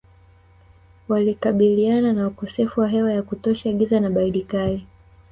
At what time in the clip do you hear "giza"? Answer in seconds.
3.71-3.99